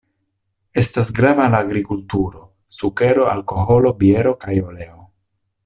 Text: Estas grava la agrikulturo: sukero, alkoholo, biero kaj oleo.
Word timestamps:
Estas 0.81 1.11
grava 1.19 1.49
la 1.55 1.59
agrikulturo: 1.65 2.41
sukero, 2.79 3.29
alkoholo, 3.35 3.93
biero 4.03 4.35
kaj 4.47 4.57
oleo. 4.71 5.01